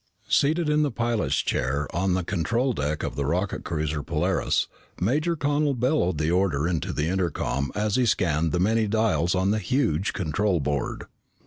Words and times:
Seated 0.27 0.67
in 0.67 0.81
the 0.81 0.89
pilot's 0.89 1.35
chair 1.35 1.87
on 1.95 2.15
the 2.15 2.23
control 2.23 2.73
deck 2.73 3.03
of 3.03 3.15
the 3.15 3.23
rocket 3.23 3.63
cruiser 3.63 4.01
Polaris, 4.01 4.65
Major 4.99 5.35
Connel 5.35 5.75
bellowed 5.75 6.17
the 6.17 6.31
order 6.31 6.67
into 6.67 6.91
the 6.91 7.05
intercom 7.05 7.71
as 7.75 7.97
he 7.97 8.07
scanned 8.07 8.51
the 8.51 8.59
many 8.59 8.87
dials 8.87 9.35
on 9.35 9.51
the 9.51 9.59
huge 9.59 10.13
control 10.13 10.59
board. 10.59 11.05